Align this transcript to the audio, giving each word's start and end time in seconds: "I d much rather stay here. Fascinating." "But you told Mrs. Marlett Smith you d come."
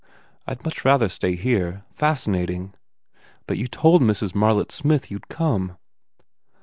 "I 0.47 0.55
d 0.55 0.61
much 0.65 0.83
rather 0.83 1.07
stay 1.07 1.35
here. 1.35 1.83
Fascinating." 1.91 2.73
"But 3.45 3.59
you 3.59 3.67
told 3.67 4.01
Mrs. 4.01 4.33
Marlett 4.33 4.71
Smith 4.71 5.11
you 5.11 5.19
d 5.19 5.25
come." 5.29 5.77